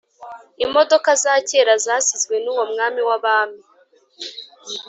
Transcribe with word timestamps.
imodoka 0.65 1.09
za 1.23 1.33
kera 1.47 1.73
zasizwe 1.85 2.35
n'uwo 2.43 2.63
mwami 2.71 3.01
w'abami 3.07 3.61